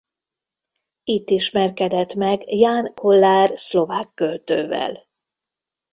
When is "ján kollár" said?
2.53-3.51